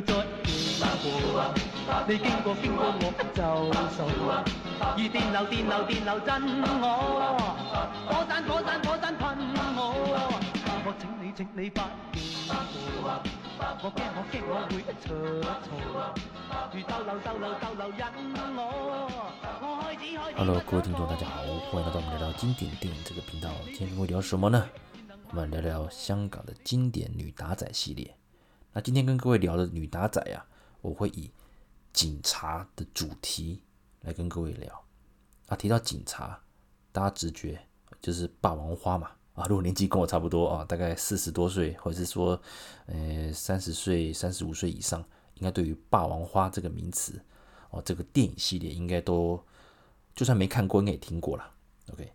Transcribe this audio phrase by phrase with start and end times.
[0.00, 0.16] 要
[0.80, 1.44] 再经过，
[2.08, 3.84] 你经过经过我就傻，
[4.96, 6.28] 如电流电流电流震
[6.80, 6.84] 我，
[8.08, 9.22] 火山火山火山喷
[9.76, 9.80] 我，
[10.84, 11.84] 我请你请你不要
[13.02, 13.20] 过，
[13.82, 15.04] 我惊我惊我会出
[15.60, 15.68] 错，
[16.72, 18.00] 如逗留逗留逗留引
[18.56, 18.58] 我，
[19.60, 20.32] 我开始开始。
[20.36, 23.50] Hello，各位听众，大家好，欢迎来到我们聊聊经典电影这个频道。
[23.66, 24.66] 今天会聊什么呢？
[25.28, 28.19] 我们聊聊香港的经典女打仔系列。
[28.72, 30.46] 那今天跟各位聊的女打仔啊，
[30.80, 31.30] 我会以
[31.92, 33.62] 警察的主题
[34.02, 34.84] 来跟各位聊。
[35.48, 36.40] 啊，提到警察，
[36.92, 37.60] 大家直觉
[38.00, 39.10] 就是霸王花嘛。
[39.34, 42.40] 啊，如果年纪跟我差不多啊，大概四十多岁，或者是说，
[42.86, 47.20] 呃，三十岁、三十五岁以上，应该对于霸王花这个名词，
[47.70, 49.42] 哦，这个电影系列应该都，
[50.14, 51.52] 就算没看过，应该也听过了。
[51.92, 52.12] OK，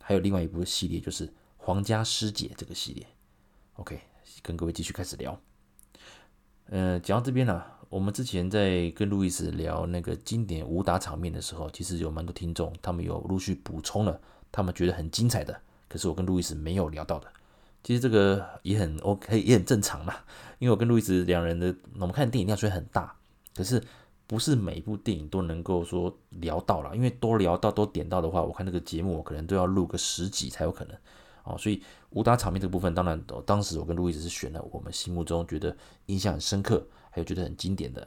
[0.00, 3.06] 还有另外一部系列就是皇家师姐这个系列。
[3.74, 4.00] OK，
[4.42, 5.40] 跟各位继续开始聊。
[6.70, 14.20] 呃，讲到这边呢、我们之前在跟路易斯聊那个经典武打场面的时候，其实有蛮多听众，他们有陆续补充了，
[14.52, 17.26] 他们觉得很精彩的，可是我跟路易斯没有聊到的。
[17.82, 20.14] 其实这个也很 OK，也很正常嘛，
[20.58, 23.16] 因为我跟路易斯两人的，我们看电影量虽然很大，
[23.56, 23.82] 可是
[24.26, 30.94] 不是每一部电影都能够说聊到了，因为多聊到多点到的话，我看那个节目我可能都要录个十集才有可能。
[31.48, 35.74] 哦，所以武打场面这个部分，当然，当时我跟路易斯是选了我们心目中觉得
[36.06, 38.06] 印象很深刻，还有觉得很经典的。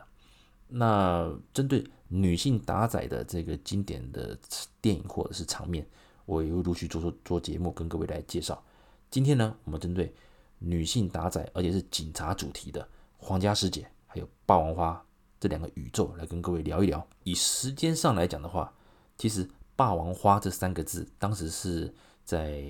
[0.67, 4.37] 那针对女性打仔的这个经典的
[4.79, 5.85] 电影或者是场面，
[6.25, 8.63] 我也会陆续做做做节目跟各位来介绍。
[9.09, 10.13] 今天呢，我们针对
[10.59, 12.81] 女性打仔，而且是警察主题的
[13.17, 14.93] 《皇家师姐》还有《霸王花》
[15.39, 17.05] 这两个宇宙来跟各位聊一聊。
[17.23, 18.71] 以时间上来讲的话，
[19.17, 22.63] 其实“霸王花”这三个字当时是在。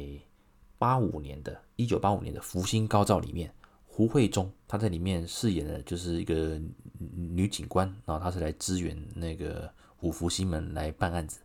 [0.82, 3.54] 八五年的，一九八五年的《福星高照》里面，
[3.86, 6.60] 胡慧中她在里面饰演的就是一个
[6.98, 11.40] 女警官，然后她是来支援那个五福星们来办案子。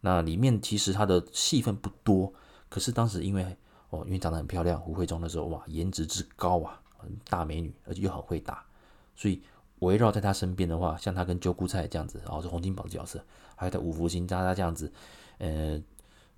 [0.00, 2.32] 那里面其实她的戏份不多，
[2.68, 3.56] 可是当时因为
[3.90, 6.82] 哦，因为长得很漂亮，胡慧中那时候哇，颜值之高啊，
[7.28, 8.66] 大美女，而且又很会打，
[9.14, 9.40] 所以
[9.78, 14.92] 围绕在她身边的话，像她跟鸠姑菜这样子，然后是洪金宝的角色，还有她五福星渣渣这样子，
[15.38, 15.80] 呃。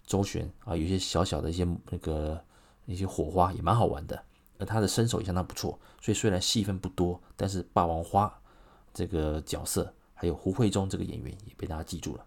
[0.05, 2.45] 周旋啊，有些小小的一些那个
[2.93, 4.23] 一些火花也蛮好玩的，
[4.59, 8.33] 而他的身手也相当不错，所以虽然戏份不多，但是霸王花
[8.93, 12.27] 这个角色还有胡慧中这个演员也被大家记住了。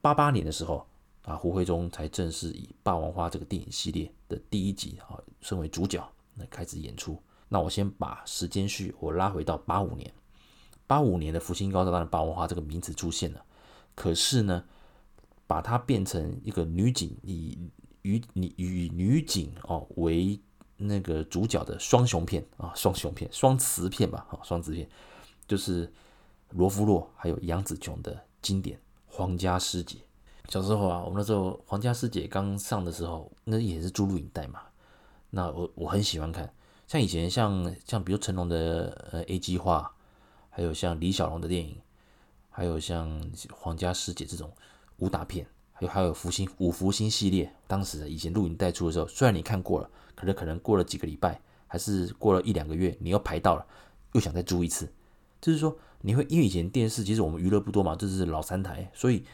[0.00, 0.86] 八八年的时候
[1.24, 6.06] 啊，胡慧中才正式以霸王花这个电影系列的第一集啊，身为主角
[6.36, 7.20] 来开始演出。
[7.48, 10.12] 那我先把时间序我拉回到八五年，
[10.86, 13.44] 八五年的福星高照，当然霸王花这个名词出现了，
[13.94, 14.64] 可是呢。
[15.44, 17.58] 把它变成一个女警，以
[18.02, 20.40] 与女与女警哦为
[20.76, 24.88] 那个主角的双雄片啊，双雄片、双雌片吧，啊，双雌片
[25.46, 25.92] 就是
[26.50, 28.76] 罗芙洛还有杨紫琼的经典
[29.06, 29.98] 《皇家师姐》。
[30.52, 34.60] 小时候啊，我们那时候《皇家师姐》刚上的时候，那也是租录影带嘛。
[35.30, 36.52] 那我我很喜欢看，
[36.86, 39.94] 像以前像像比如成龙的呃 A 计划，
[40.50, 41.80] 还有像李小龙的电影，
[42.50, 43.08] 还有像
[43.54, 44.52] 《皇家师姐》这种。
[44.98, 45.44] 武打片，
[45.82, 53.66] 有还有福星五福星系列，当时以前录影带出的时候，虽然你看过了，可是可能过了几个礼拜，还是过了一两个月，你又排到了，
[54.12, 54.88] 又想再租一次。
[55.40, 59.24] 就是说，你会因为以前电视其实我们娱乐不多嘛，这是老三台，所以，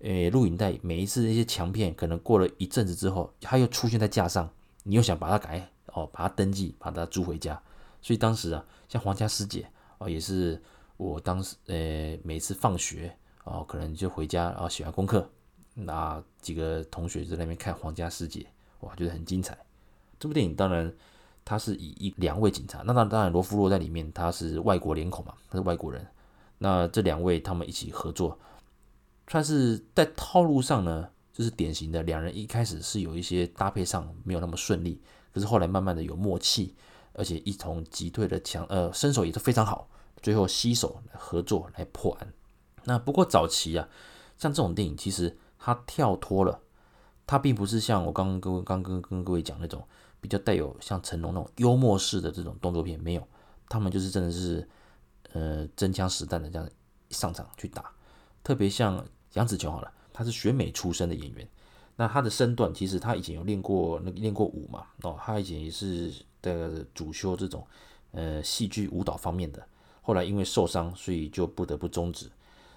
[0.00, 4.50] 诶，录影带每一次那些强片，可能过了一阵子之后，它又出现在架上，
[4.82, 7.58] 你又想把它改哦，把它登记，把它租回家。
[8.02, 9.66] 所以当时啊，像皇家师姐
[9.96, 10.60] 哦，也是
[10.98, 13.16] 我当时诶每次放学。
[13.44, 15.28] 哦，可能就回家，然后写完功课，
[15.74, 18.46] 那几个同学就在那边看《皇家师姐》，
[18.86, 19.56] 哇，觉得很精彩。
[20.18, 20.92] 这部电影当然，
[21.44, 26.06] 他是以一两位警察，那当当然罗芙洛在里面，他是外国脸孔嘛，他是外国人。
[26.58, 28.38] 那这两位他们一起合作，
[29.28, 35.00] 算是在套路上呢，就是典型的两人一开始是有一些搭配上没有那么顺利，
[35.32, 36.74] 可是后来慢慢的有默契，
[37.14, 39.88] 而且一同击退了强，呃，身手也是非常好，
[40.20, 42.30] 最后携手合作来破案。
[42.84, 43.88] 那不过早期啊，
[44.36, 46.58] 像这种电影，其实他跳脱了，
[47.26, 49.86] 他并不是像我刚刚跟刚刚跟各位讲那种
[50.20, 53.28] 比较带有像成龙那种幽默式的这种动作片，没有，
[53.68, 54.66] 他们就是真的是
[55.32, 56.68] 呃真枪实弹的这样
[57.10, 57.92] 上场去打。
[58.42, 61.46] 特别像杨紫琼好了，她是学美出身的演员，
[61.96, 66.10] 那她的身段其实她以前有练过那个练过舞嘛，哦，她以前也是
[66.40, 67.66] 的主修这种
[68.12, 69.62] 呃戏剧舞蹈方面的，
[70.00, 72.30] 后来因为受伤，所以就不得不终止。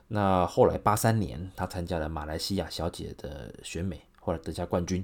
[0.08, 5.04] 那后来八三年，他参加了马来西亚小姐的选美，后来得下冠军，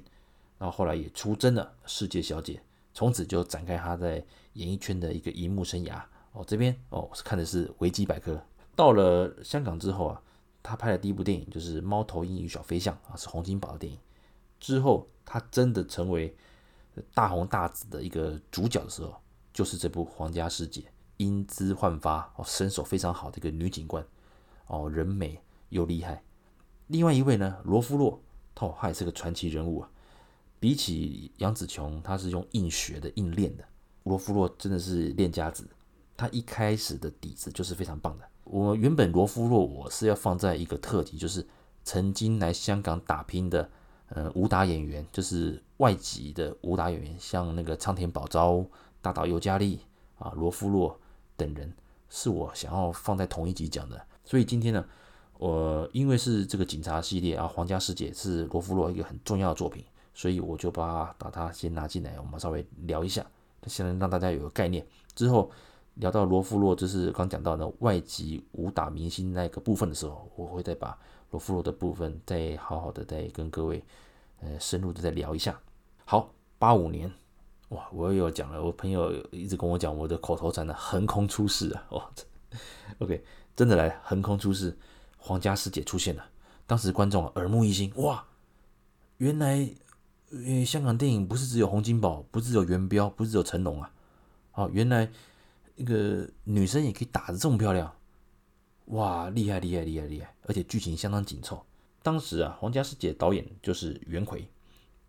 [0.57, 2.61] 然后后来也出征了世界小姐，
[2.93, 4.23] 从此就展开他在
[4.53, 6.01] 演艺圈的一个荧幕生涯
[6.33, 8.39] 哦，这边哦，看的是维基百科。
[8.75, 10.21] 到了香港之后啊，
[10.61, 13.97] 他拍的第一部电影就是《猫头鹰与小飞象》啊，是洪金宝的电影。
[14.59, 16.35] 之后他真的成为
[17.13, 19.15] 大红大紫的一个主角的时候，
[19.53, 20.81] 就是这部《皇家师姐》，
[21.17, 24.05] 英姿焕发哦，身手非常好的一个女警官
[24.69, 26.23] 哦，人美又厉害。
[26.87, 28.21] 另外一位呢，罗夫洛，
[28.59, 29.89] 哦，他也是个传奇人物啊。
[30.59, 33.63] 比起杨紫琼，他是用硬学的、硬练的。
[34.03, 35.67] 罗夫洛真的是练家子，
[36.15, 38.25] 他一开始的底子就是非常棒的。
[38.43, 41.45] 我原本罗夫洛我是要放在一个特辑，就是
[41.83, 43.69] 曾经来香港打拼的，
[44.09, 48.65] 呃，武打演员，就是外籍的武打演员，像那个苍田保昭、
[49.01, 49.79] 大岛优嘉莉
[50.17, 50.99] 啊、罗夫洛
[51.37, 51.73] 等人，
[52.09, 54.05] 是我想要放在同一集讲的。
[54.29, 54.85] 所以今天呢，
[55.39, 59.83] 我因为是这个警察系列啊，《皇家师姐》是罗芙洛一个很重要的作品。
[60.13, 63.25] 所以我就把把它先拿进来，我们稍微聊一下，
[63.67, 64.85] 先让大家有个概念。
[65.15, 65.49] 之后
[65.93, 70.97] 聊到罗芙洛，就是刚讲到的外籍武打明星那个部分的时候，我会再把
[71.31, 73.81] 罗芙洛的部分再好好的再跟各位
[74.41, 75.57] 呃深入的再聊一下。
[76.03, 77.09] 好，八五年，
[77.69, 82.11] 哇，我又讲了，我朋友一直跟我讲我的口头禅呢横空出世啊，哇
[82.97, 83.23] ，OK，
[83.59, 84.77] 真的来横空出世，
[85.17, 86.23] 皇家师姐出现了，
[86.65, 88.25] 当时观众耳目一新，哇，
[89.17, 89.69] 原来。
[90.65, 93.91] 香港电影不是只有洪金宝，不是只有元彪，不是只有成龙啊！
[94.53, 95.09] 哦，原来
[95.75, 97.91] 那个女生也可以打得这么漂亮，
[98.85, 100.33] 哇，厉害厉害厉害厉害！
[100.43, 101.65] 而且剧情相当紧凑。
[102.03, 104.47] 当时啊，皇家师姐导演就是袁奎。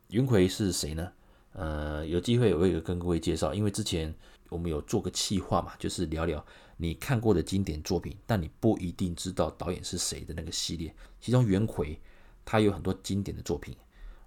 [0.08, 1.12] 袁奎是谁呢？
[1.52, 4.14] 呃，有机会我也跟各位介绍，因为之前
[4.48, 6.42] 我们有做个企划嘛，就是聊聊
[6.82, 10.94] 你看过的经典作品，但你不一定知道导演是谁的那个系列。
[11.20, 12.00] 其中袁奎
[12.42, 13.76] 他有很多经典的作品。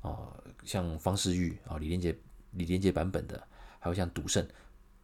[0.01, 0.31] 哦，
[0.63, 2.15] 像方世玉啊，李连杰、
[2.51, 3.41] 李连杰版本的，
[3.79, 4.47] 还有像赌圣，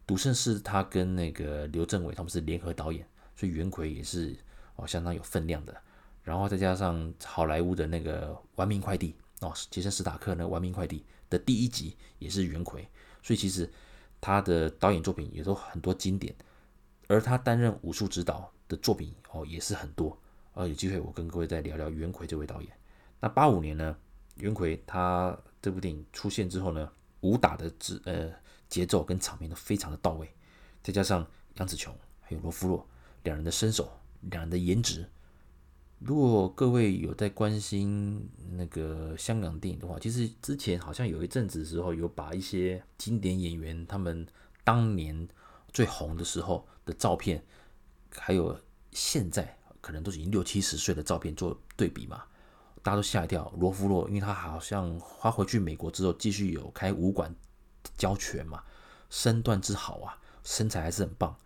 [0.06, 3.04] 赌圣是他跟那个刘镇伟他们是联合导演，
[3.34, 4.36] 所以袁奎也是
[4.76, 5.76] 哦相当有分量的。
[6.22, 10.98] 然后再加上好莱坞的那个《玩命快递》哦，杰森·斯塔克那《玩命快递》
[11.28, 12.86] 的第一集也是袁奎，
[13.22, 13.68] 所以其实
[14.20, 16.32] 他的导演作品也都很多经典，
[17.10, 20.16] 而他担任武术指导的作品哦也是很多。
[20.54, 22.70] 呃，有机会我跟各位再聊聊袁奎这位导演。
[23.18, 23.96] 那八五年呢？
[24.36, 26.88] 袁奎他这部电影出现之后呢，
[27.22, 28.30] 武打的节呃
[28.68, 30.32] 节奏跟场面都非常的到位，
[30.84, 31.26] 再加上
[31.56, 32.86] 杨紫琼还有罗芙洛
[33.24, 33.90] 两人的身手，
[34.20, 35.04] 两人的颜值。
[35.98, 44.24] 如果各位有在关心那个香港电影的话，其实之前好像有一阵子的时候有把一些经典演员他们
[44.62, 45.28] 当年
[45.72, 47.44] 最红的时候的照片，
[48.16, 48.58] 还有
[48.92, 52.22] 现在可能都已经六七十岁的照片做对比嘛。
[52.82, 57.34] 大家都吓一跳，罗芙洛，因为他好像他回去美国之后继续有开武馆
[57.98, 58.64] 教拳嘛，
[59.10, 61.36] 身段之好啊，身材还是很棒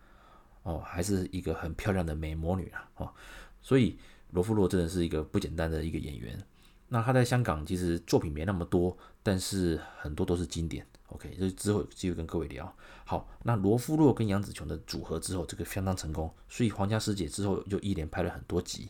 [0.63, 3.13] 哦，还是一个很漂亮的美魔女啊，哦，
[3.61, 3.99] 所以
[4.31, 6.41] 罗芙洛真的是一个不简单的一个演员。
[6.87, 10.87] 那他在香港其实作品没那么多，但是很多都是经典。
[11.15, 12.75] OK，就之后有机会跟各位聊。
[13.05, 18.89] 好，那罗富洛跟杨紫琼的组合之后，这个相当成功，所以皇家师姐之后就一连拍了很多集。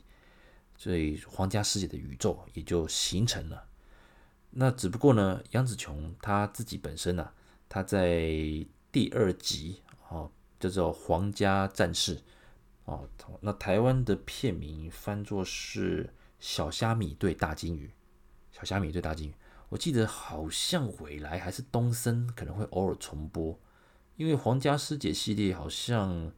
[0.76, 3.68] 所以皇家师姐的宇宙也就形成了。
[4.50, 7.34] 那只不过呢，杨紫琼她自己本身呢、啊，
[7.70, 8.28] 她在
[8.92, 12.16] 第二集哦，叫做《皇家战士》
[12.86, 13.08] 哦，
[13.42, 16.06] 那台湾的片名翻作是
[16.40, 17.88] 《小虾米对大鲸鱼》。
[18.52, 19.34] 小虾米对大鲸鱼，
[19.70, 23.60] 我记得好像未来还是东森可能会偶尔重播，
[24.16, 26.32] 因为皇家师姐系列好像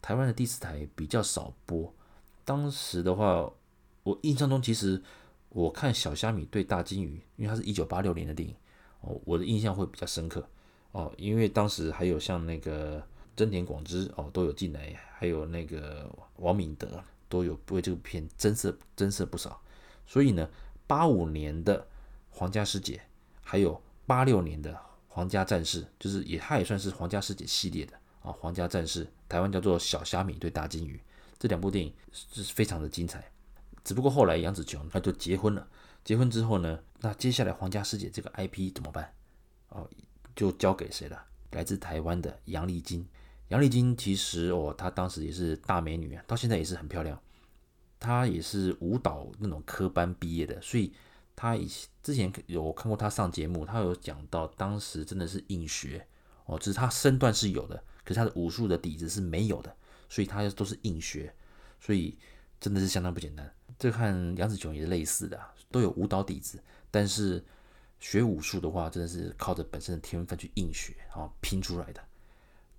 [0.00, 1.94] 台湾的第四台比较少播。
[2.44, 3.50] 当时的话。
[4.04, 5.02] 我印象中，其实
[5.48, 8.54] 我看《小虾米对大鲸鱼》，因为它是一九八六年的电影
[9.00, 10.46] 哦，我的印象会比较深刻
[10.92, 13.02] 哦，因为当时还有像那个
[13.34, 19.58] 真田广之哦都有进来，还有那个王敏德都有为这部片增色增色不少，
[20.06, 20.46] 所以呢，
[20.86, 21.80] 八五年的
[22.36, 22.96] 《皇家师姐》，
[23.42, 24.72] 还有八六年的
[25.06, 30.96] 《皇家战士》，就是也它也算是《皇家师姐》系列的啊，《皇家战士》台湾叫做《小虾米对大鲸鱼》，
[31.38, 33.24] 这两部电影是非常的精彩。
[33.84, 35.68] 只不过后来杨紫琼她就结婚了，
[36.04, 39.14] 结婚之后呢，那接下来皇家师姐这个 IP 怎么办？
[39.68, 39.88] 哦，
[40.34, 41.24] 就交给谁了？
[41.52, 43.06] 来自台湾的杨丽菁。
[43.48, 47.16] 杨丽菁其实哦，她当时也是大美女啊，到现在也是很漂亮。
[48.00, 50.92] 她也是舞蹈那种科班毕业的，所以
[51.36, 51.68] 他以
[52.02, 56.06] 之前有看过他上节目，他有讲到当时真的是硬学
[56.46, 59.76] 哦，只是他身段是有的，可是他的武术的底子是没有的，
[60.08, 61.34] 所以他都是硬学，
[61.80, 62.16] 所以
[62.60, 63.52] 真的是相当不简单。
[63.78, 67.44] 这和杨紫琼也是类似的，都有舞蹈底子，但是
[67.98, 72.00] 学武术的话，真的是靠着本身的天分去硬学，然后拼出来的。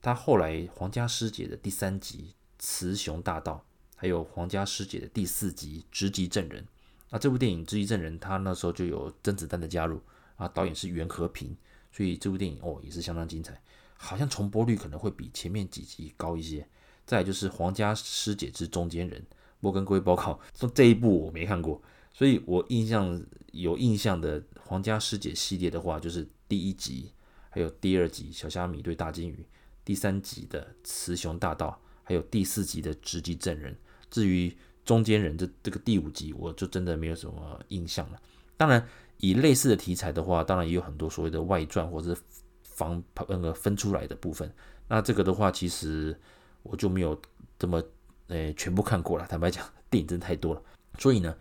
[0.01, 2.33] 他后来皇家师姐的第三集
[2.63, 3.53] 《雌雄大盗》，
[3.95, 6.63] 还有皇家师姐的第四集《直击证人》。
[7.09, 10.01] 那这部电影《直击证人》，他那时候就有甄子丹的加入
[10.35, 11.55] 啊，导演是袁和平，
[11.91, 13.61] 所以这部电影哦也是相当精彩，
[13.97, 16.67] 好像重播率可能会比前面几集高一些。
[17.05, 19.21] 再就是《皇家师姐之中间人》，
[19.59, 21.79] 我跟各位报告说这一部我没看过，
[22.11, 27.11] 所以我印象有印象的皇家师姐系列的话，就是第一集，
[27.51, 29.45] 还有第二集小虾米对大鲸鱼。
[29.85, 31.67] 第三集的《雌雄大盗》，
[32.03, 33.71] 还有第四集的《直击证人》。
[34.09, 34.51] 至于
[34.85, 38.21] 中间人这这个第五集，我就真的没有什么印象了。
[38.55, 38.87] 当然，
[39.17, 42.21] 以类似的题材的话，当然也有很多所谓的外传或者是
[42.63, 44.49] 防那个分出来的部分。
[44.87, 46.17] 那这个的话，其实
[46.63, 47.19] 我就没有
[47.59, 47.83] 这么
[48.27, 49.25] 呃全部看过了。
[49.27, 50.61] 坦白讲，电影真的太多了。
[50.99, 51.35] 所以呢，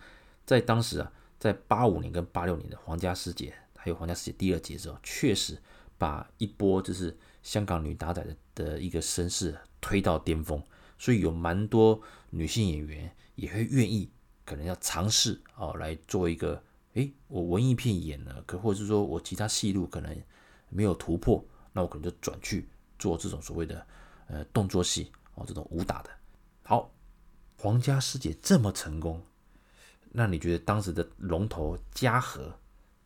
[0.44, 5.56] 在当时啊，在八五年跟八六年的《皇家师姐》还有《皇家师姐》第二集的时候，确实
[5.98, 7.16] 把一波就是。
[7.44, 10.62] 香港女打仔的的一个声势推到巅峰，
[10.98, 14.10] 所以有蛮多女性演员也会愿意，
[14.44, 16.62] 可能要尝试哦来做一个，
[16.94, 20.22] 诶，我文艺片演了，可或者是说我其他戏路可能
[20.68, 23.86] 没有突破，那我可能就转去做这种所谓的
[24.26, 26.10] 呃动作戏哦，这种武打的。
[26.62, 26.90] 好，
[27.58, 29.22] 皇家师姐这么成功，
[30.10, 32.52] 那你觉得当时的龙头嘉禾？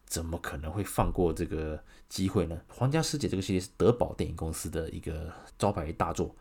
[0.06, 2.58] 怎么可能会放过这个机会呢？
[2.66, 6.34] 皇家师姐这个系列是德宝电影公司的一个招牌大作，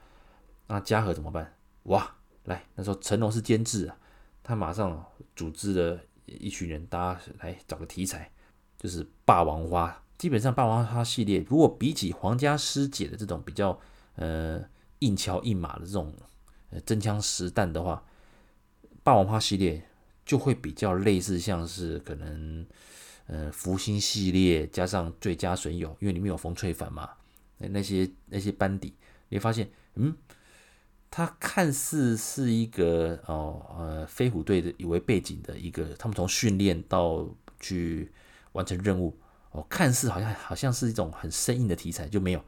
[0.68, 1.54] 那嘉禾怎么办？
[1.84, 2.16] 哇，
[2.48, 3.98] 来那时候成龙是监制啊，
[4.44, 8.30] 他马上组织了一群人，大家来找个题材，
[8.78, 10.04] 就是霸王花。
[10.18, 13.80] 基本上霸王花系列，如果比起皇家师姐的这种比较
[14.16, 14.62] 呃
[15.00, 16.14] 硬桥硬马的这种
[16.72, 18.04] 呃真枪实弹的话，
[19.04, 19.82] 霸王花系列
[20.26, 22.66] 就会比较类似，像是可能。
[23.30, 27.10] 呃，福星系列加上最佳损友，因为里面有冯淬帆嘛，
[27.58, 28.96] 那些那些班底，
[29.28, 30.16] 你会发现，嗯，
[31.10, 37.28] 它看似是一个哦呃飞虎队的以为背景的一个，他们从训练到
[37.60, 38.12] 去
[38.52, 39.18] 完成任务，
[39.52, 42.44] 哦，看似好像好像是一种很生硬的题材，就没有，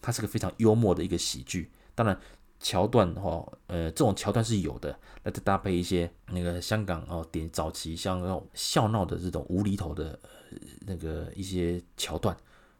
[0.00, 2.18] 它是个非常幽默的一个喜剧，当然。
[2.62, 10.20] 桥段的话，呃，这种桥段是有的，那再搭配一些那个香港哦，点早期像那种笑闹的这种无厘头的
[10.80, 12.36] 那个一些桥段，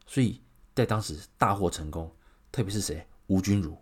[0.06, 0.38] 所以
[0.74, 2.14] 在当时大获成功。
[2.52, 3.74] 特别是谁，吴君如，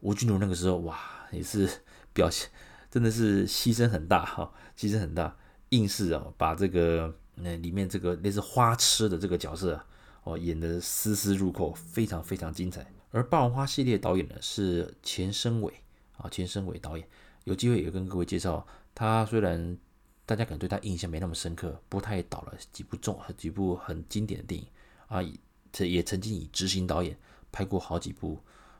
[0.00, 0.98] 吴君如那个时候哇，
[1.30, 1.68] 也是
[2.12, 2.48] 表现
[2.90, 5.36] 真的是牺牲很大哈，牺牲很大，
[5.70, 9.80] 硬是啊把这个那里面这个类似花痴的这个角色
[10.24, 12.86] 哦演得丝丝入扣，非常非常精彩。
[13.10, 15.72] 而霸王花系列导演呢是钱生伟
[16.16, 17.08] 啊，钱生伟导演，
[17.44, 18.66] 有机会也跟各位介绍。
[18.94, 19.78] 他虽然
[20.26, 24.66] 大家可能对他印象没那么深刻，不过他也导了几部重、几部很经典的电影
[25.06, 25.20] 啊，
[25.72, 27.16] 这也曾经以执行导演
[27.52, 28.38] 拍过好几部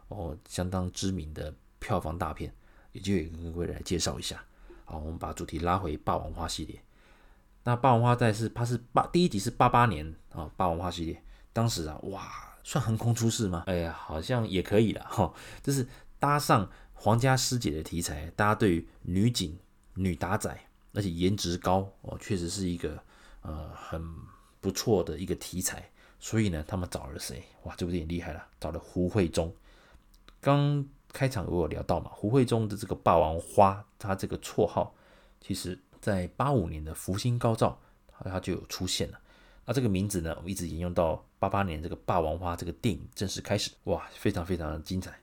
[0.09, 2.53] 哦相当知名的票房大片，
[2.93, 4.43] 也就也跟各位来介绍一下。
[4.85, 6.83] 好，我们把主题拉回霸王花系列。
[7.65, 11.23] 那霸王花在是它是八第一集是八八年啊，霸王花系列
[11.53, 12.27] 当时啊哇。
[12.65, 13.65] 算横空出世吗？
[13.67, 15.33] 哎呀，好像也可以了哈。
[15.63, 15.89] 就是
[16.19, 19.59] 搭上皇家师姐的题材，大家对于女警、
[19.95, 20.55] 女打仔，
[20.93, 23.03] 而且颜值高哦，确实是一个
[23.41, 24.05] 呃很
[24.61, 25.91] 不错的一个题材。
[26.21, 27.43] 所以呢，他们找了谁？
[27.63, 29.51] 哇，这部电影厉害了，找了胡慧中。
[30.41, 34.95] 刚开场我有聊到嘛，胡慧中的这个霸王花，他这个绰号，
[35.41, 37.81] 其实在八五年的《福星高照》
[38.31, 39.19] 他就有出现了。
[39.65, 45.19] 那这个名字呢，我一直沿用到八八年这个《霸王花》这个电影正式开始，哇，非常非常的精彩。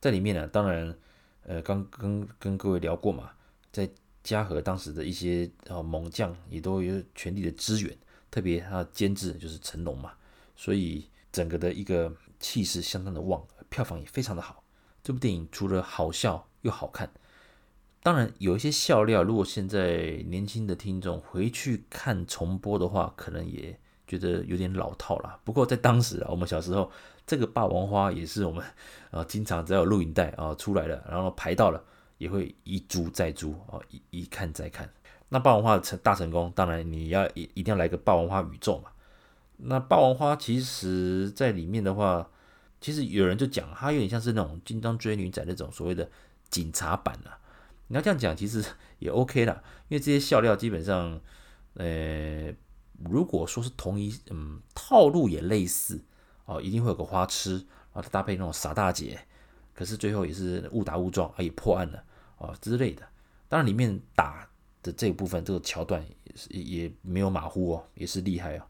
[0.00, 0.94] 在里面呢，当然，
[1.42, 3.30] 呃，刚跟跟各位聊过嘛，
[3.72, 3.88] 在
[4.22, 7.96] 嘉禾当时的一些呃猛将也都有全力的支援，
[8.30, 10.12] 特别他的监制就是成龙嘛，
[10.54, 14.62] 所以整个的一个气势相当的旺，票房也非常的好。
[15.02, 17.10] 这部电影除了好笑又好看。
[18.02, 25.40] 当然有一些笑料，如果现在年轻的听众回去看重播的话，可能也觉得有点老套了。
[25.44, 26.90] 不过在当时啊，我们小时候
[27.26, 28.64] 这个霸王花也是我们
[29.10, 31.82] 啊，经常只要有录影带啊出来了，然后排到了，
[32.18, 34.88] 也会一租再租啊，一一看再看。
[35.28, 38.90] 那霸王花成大成功，当然你要一一定要来个霸王花宇宙嘛。
[39.58, 42.30] 那霸王花其实在里面的话，
[42.80, 46.08] 其实有人就讲它有点像是那种金刚追女仔那种所谓的
[46.48, 47.38] 警察版啊。
[47.88, 48.64] 你要这样讲，其实
[48.98, 51.20] 也 OK 啦，因为这些笑料基本上，
[51.74, 52.52] 呃，
[53.08, 56.00] 如果说是同一嗯套路也类似
[56.44, 59.18] 哦，一定会有个花痴，啊搭配那种傻大姐，
[59.74, 62.04] 可是最后也是误打误撞，啊也破案了
[62.36, 63.02] 哦之类的。
[63.48, 64.46] 当然里面打
[64.82, 68.62] 的这个部分，这个桥段也是也没有马虎哦，也是厉害哦。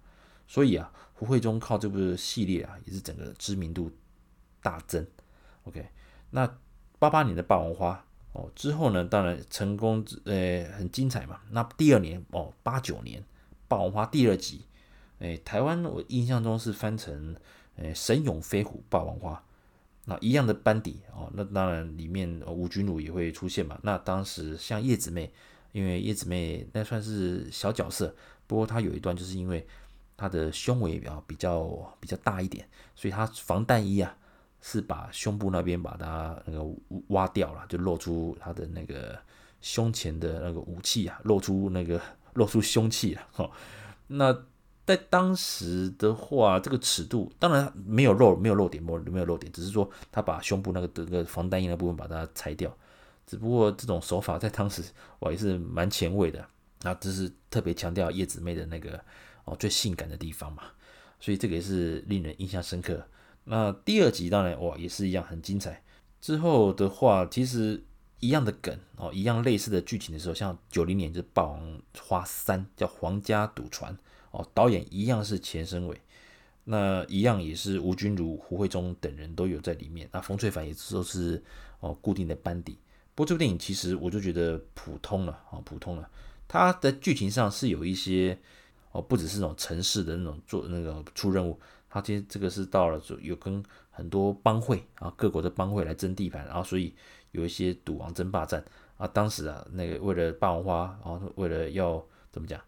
[0.49, 3.93] 所以啊，胡慧中靠这部系列啊，也是整个知名度
[4.61, 5.07] 大增。
[5.62, 5.87] OK，
[6.31, 6.59] 那
[6.99, 11.40] 八八年的霸王花哦之后呢，当然成功呃很精彩嘛。
[11.50, 13.23] 那第二年哦八九年
[13.69, 14.64] 霸王花第二集，
[15.21, 17.37] 诶台湾我印象中是翻成
[17.76, 19.45] 诶神勇飞虎霸王花。
[20.07, 23.78] 那一样的班底哦，那当然里面吴君如也会出现嘛。
[23.83, 25.31] 那当时像叶子妹，
[25.73, 29.67] 因为叶子妹那算是小角色，不过她有一段就是因为
[30.18, 31.66] 他的胸围啊比较
[31.98, 34.14] 比较大一点，所以他防弹衣啊
[34.60, 36.62] 是把胸部那边把它那个
[37.08, 39.18] 挖掉了，就露出他的那个
[39.62, 41.98] 胸前的那个武器啊，露出那个
[42.34, 43.26] 露出凶器啊。
[43.32, 43.50] 哈，
[44.08, 44.38] 那。
[44.88, 52.75] 在当时的话，这个尺度当然没有漏，没有漏点，没没有漏点，只是说他把胸部那个那个防弹衣那部分把它拆掉。
[53.26, 54.82] 只不过这种手法在当时
[55.18, 56.42] 我也是蛮前卫的，
[56.80, 58.98] 那这是特别强调叶子妹的那个
[59.49, 60.62] 哦最性感的地方嘛，
[61.19, 63.07] 所以这个也是令人印象深刻。
[63.45, 65.83] 那第二集当然哇也是一样很精彩。
[66.21, 67.83] 之后的话，其实
[68.21, 73.95] 一样的梗哦，一样类似的剧情的时候，像九零年就是《霸王花三》叫《皇家赌船》。
[74.31, 75.99] 哦，导演一样是钱生伟，
[76.64, 80.07] 那一样也是吴君如、胡慧中等人都有在里面。
[80.12, 81.43] 那冯淬帆也都是
[81.81, 82.76] 哦固定的班底。
[83.14, 86.11] 不过这部电影其实我就觉得普通了啊，普通了。
[86.47, 88.38] 它的剧情上是有一些
[88.92, 96.95] 哦，不只是那种城市的那种做那个出任务，他其实这个是到了有跟很多帮会啊，各国的帮会来争地盘，然后所以
[97.33, 98.64] 有一些赌王争霸战
[98.97, 99.07] 啊。
[99.09, 102.61] 当时啊，那个为了霸王花，然后为了要怎么讲？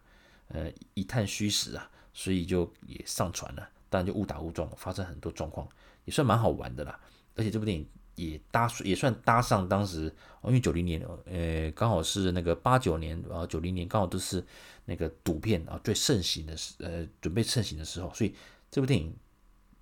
[0.49, 5.65] 呃，一探虚实啊，所以就也上传了，当然就误打误撞，发生很多状况，
[6.03, 6.99] 也算蛮好玩的啦。
[7.37, 7.87] 而且这部电影
[8.29, 10.13] 也搭也算搭上当时，
[10.43, 14.45] 因为九零年，呃，刚好是那个八九年啊，九零年刚好都是
[14.85, 18.33] 那个赌片啊最盛行的时，呃，准备盛行的时候，所以
[18.69, 19.15] 这部电影，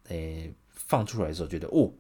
[0.08, 1.92] 呃，放出来的时候觉得，哦，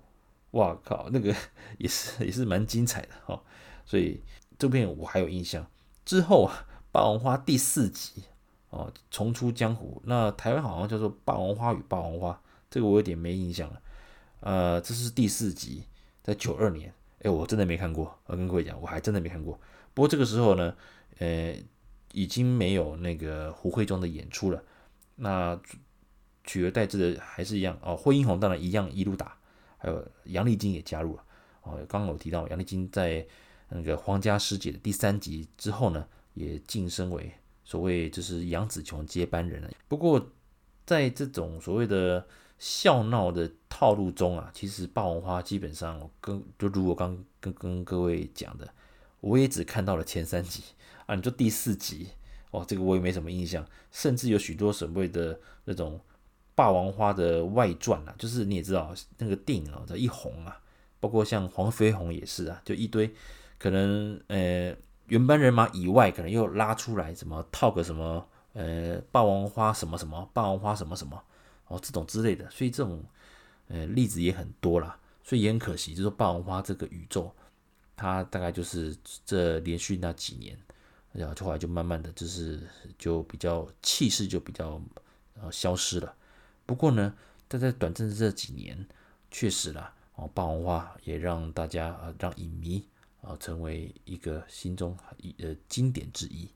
[0.51, 1.35] 哇靠，那个
[1.77, 3.41] 也是 也是蛮精彩的哈。
[3.85, 4.21] 所以
[4.57, 5.65] 这部电影我还有印象。
[6.05, 8.23] 之后啊，《霸王花》第四集。
[8.71, 9.99] 哦，重出江湖。
[10.05, 12.31] 那台湾好像叫做《霸王花与霸王花》，
[12.69, 13.81] 这个我有点没印象了。
[14.41, 15.85] 呃，这是第四集，
[16.23, 16.93] 在九二年。
[17.21, 18.17] 哎，我真的没看过。
[18.25, 19.59] 我跟各位讲，我还真的没看过。
[19.93, 20.73] 不过这个时候呢，
[21.17, 21.53] 呃，
[22.13, 24.63] 已经没有那个胡慧中的演出了。
[25.15, 25.59] 那
[26.45, 29.37] 取而代之的还是一样哦，惠英红当然一样一路打，
[29.77, 31.23] 还有杨丽菁也加入了。
[31.63, 33.27] 哦，刚刚有提到杨丽菁在
[33.67, 37.31] 那个《皇家师姐》的第三集之后呢，也晋升为。
[37.65, 39.69] 所谓就是杨紫琼接班人了。
[39.87, 40.31] 不过，
[40.87, 42.25] 在这种所谓的
[42.59, 48.67] 笑闹的套路中啊，其实《霸王花》基本上我跟就如果刚跟跟各位讲的，
[49.21, 50.61] 我也只看到了前三集
[51.07, 51.15] 啊。
[51.15, 52.09] 你说第四集
[52.51, 53.65] 哦，这个我也没什么印象。
[53.91, 55.97] 甚至有许多所谓的那种
[56.53, 60.59] 《霸王花》的外传啊，就是你也知道那个电影啊，这一红啊，
[60.99, 63.11] 包括像黄飞鸿也是啊，就一堆
[63.57, 64.75] 可能呃。
[65.09, 71.19] 原班人马以外，可能又拉出来什么套个什么呃霸王花什么什么霸王花什么什么
[71.69, 73.01] 哦这种之类的，所以这种
[73.69, 77.33] 呃例子也很多啦，所以也很可惜，就是说霸王花这个宇宙，
[77.95, 78.93] 它大概就是
[79.25, 80.59] 这连续那几年，
[81.13, 82.59] 然后就后来就慢慢的就是
[82.97, 84.81] 就比较气势就比较
[85.41, 86.13] 呃消失了。
[86.65, 87.15] 不过呢，
[87.47, 88.85] 但在短暂的这几年，
[89.31, 92.85] 确实啦哦霸王花也让大家啊让影迷。
[93.21, 96.49] 啊，成为一个心中一呃经典之一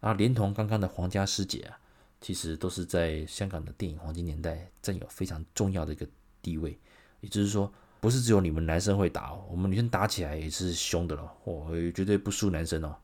[0.00, 1.78] 啊，连同刚刚的皇家师姐啊，
[2.26, 6.04] 其实都是在香港的电影黄金年代占有非常重要的一个
[6.42, 6.76] 地位。
[7.20, 12.96] 也就是说，不是只有你们男生会打哦，我们女生打起来也是凶的咯，哦，绝对不输男生哦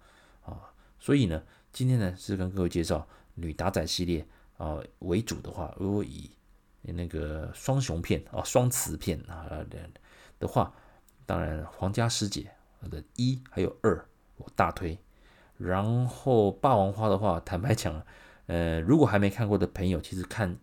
[0.44, 0.58] 啊。
[0.98, 1.40] 所以呢，
[1.72, 3.06] 今天呢是跟各位介绍
[3.36, 6.28] 女打仔系列啊为主的话，如果以
[6.80, 9.64] 那个双雄片啊双雌片啊
[10.40, 10.74] 的话，
[11.24, 12.50] 当然皇家师姐。
[12.90, 14.04] 的一还有二，
[14.38, 14.98] 我大推。
[15.56, 18.04] 然后霸王花的话，坦白讲，
[18.46, 20.58] 呃，如果还没看过的朋友，其实看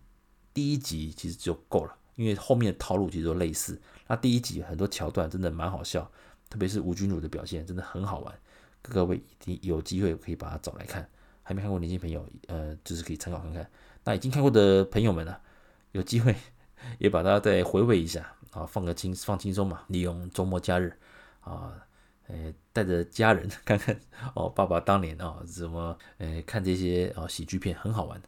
[0.53, 3.79] 第一集其实就够了，因为后面的套路其实都类似。
[4.07, 6.11] 那第一集很多桥段真的蛮好笑，
[6.49, 8.39] 特别是吴君如的表现真的很好玩，
[8.81, 11.09] 各位一定有机会可以把它找来看。
[11.41, 13.67] 还没看过年轻朋友，呃，就是可以参考看看。
[14.03, 15.35] 那已经看过的朋友们呢，
[15.93, 16.35] 有机会
[16.99, 20.95] 也把它再回味一下啊，放个轻放轻松嘛，利用周末假日
[21.41, 21.73] 啊。
[22.29, 23.99] 诶，带着家人 看看
[24.35, 28.21] 哦，爸爸当年啊、哦，怎么诶看这些啊、哦、喜剧片很好玩，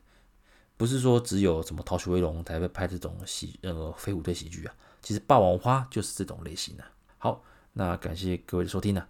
[0.75, 6.83] 不是说只有什么逃学威龙才会拍这种喜那个飞虎队喜剧啊，其实霸王花就是这种类型的。
[7.19, 9.07] 好，那感谢各位的收听呢、啊，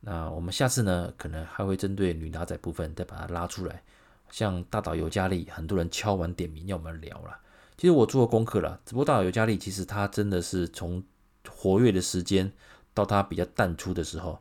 [0.00, 3.82] 那我们下次呢可能还会针对女打仔部分再把它拉出来，
[4.30, 7.38] 像大岛由佳丽，很多人敲完点名要我们聊了，
[7.78, 11.02] 其实我做过功课了，只不过大岛由佳丽其实她真的是从
[11.48, 12.52] 活跃的时间
[12.94, 14.40] 到他比较淡出的时候，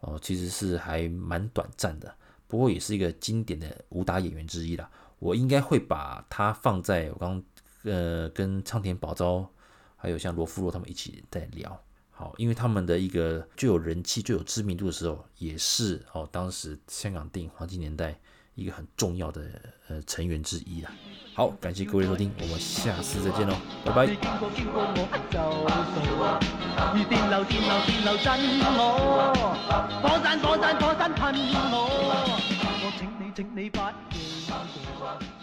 [0.00, 2.14] 哦，其实是还蛮短暂的。
[2.46, 4.90] 不过也是一个经典的武打演员之一啦。
[5.18, 7.42] 我应该会把他放在我刚
[7.84, 9.48] 呃跟仓田保昭
[9.96, 11.80] 还有像罗富洛他们一起在聊。
[12.10, 18.20] 好，因为他们的一个最有人气、最有知名度的时候，也是哦当时香港电影黄金年代
[18.54, 19.42] 一个很重要的
[19.88, 20.90] 呃成员之一啦。
[21.34, 24.06] 好，感谢各位收听，我们下次再见喽，拜拜。
[32.96, 35.33] 请你请你不要过，我惊我惊我。